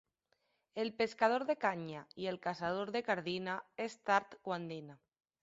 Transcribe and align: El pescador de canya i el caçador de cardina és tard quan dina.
El 0.83 0.87
pescador 1.01 1.45
de 1.49 1.55
canya 1.65 2.01
i 2.23 2.27
el 2.33 2.41
caçador 2.47 2.93
de 2.97 3.03
cardina 3.11 3.59
és 3.87 4.01
tard 4.11 4.37
quan 4.49 4.69
dina. 4.75 4.99